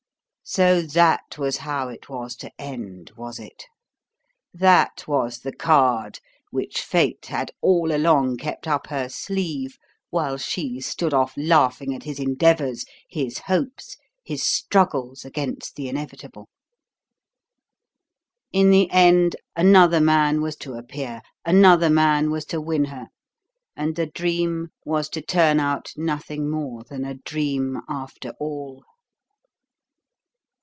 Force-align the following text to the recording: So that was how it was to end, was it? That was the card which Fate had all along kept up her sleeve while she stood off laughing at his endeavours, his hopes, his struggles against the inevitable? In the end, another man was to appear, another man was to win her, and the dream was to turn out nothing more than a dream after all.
So 0.43 0.81
that 0.81 1.37
was 1.37 1.55
how 1.57 1.87
it 1.87 2.09
was 2.09 2.35
to 2.37 2.51
end, 2.59 3.11
was 3.15 3.39
it? 3.39 3.67
That 4.53 5.07
was 5.07 5.39
the 5.39 5.53
card 5.53 6.19
which 6.49 6.81
Fate 6.81 7.27
had 7.27 7.51
all 7.61 7.95
along 7.95 8.35
kept 8.35 8.67
up 8.67 8.87
her 8.87 9.07
sleeve 9.07 9.77
while 10.09 10.35
she 10.37 10.81
stood 10.81 11.13
off 11.13 11.33
laughing 11.37 11.95
at 11.95 12.03
his 12.03 12.19
endeavours, 12.19 12.83
his 13.07 13.37
hopes, 13.37 13.95
his 14.25 14.43
struggles 14.43 15.23
against 15.23 15.77
the 15.77 15.87
inevitable? 15.87 16.49
In 18.51 18.71
the 18.71 18.91
end, 18.91 19.37
another 19.55 20.01
man 20.01 20.41
was 20.41 20.57
to 20.57 20.73
appear, 20.73 21.21
another 21.45 21.89
man 21.89 22.29
was 22.29 22.43
to 22.47 22.59
win 22.59 22.85
her, 22.85 23.07
and 23.77 23.95
the 23.95 24.07
dream 24.07 24.67
was 24.83 25.07
to 25.09 25.21
turn 25.21 25.61
out 25.61 25.93
nothing 25.95 26.49
more 26.49 26.83
than 26.83 27.05
a 27.05 27.15
dream 27.15 27.77
after 27.87 28.31
all. 28.31 28.83